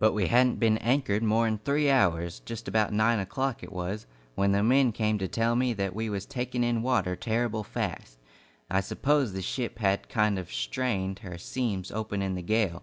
But 0.00 0.12
we 0.12 0.26
hadn't 0.26 0.58
been 0.58 0.76
anchored 0.78 1.22
more 1.22 1.46
'n 1.46 1.58
three 1.64 1.88
hours 1.88 2.40
just 2.40 2.66
about 2.66 2.92
nine 2.92 3.20
o'clock 3.20 3.62
it 3.62 3.70
was 3.72 4.08
when 4.34 4.50
the 4.50 4.60
men 4.60 4.90
came 4.90 5.18
to 5.18 5.28
tell 5.28 5.54
me 5.54 5.72
that 5.74 5.94
we 5.94 6.10
was 6.10 6.26
taking 6.26 6.64
in 6.64 6.82
water 6.82 7.14
terrible 7.14 7.62
fast. 7.62 8.18
I 8.68 8.80
suppose 8.80 9.34
the 9.34 9.40
ship 9.40 9.78
had 9.78 10.08
kind 10.08 10.36
of 10.36 10.52
strained 10.52 11.20
her 11.20 11.38
seams 11.38 11.92
open 11.92 12.22
in 12.22 12.34
the 12.34 12.42
gale. 12.42 12.82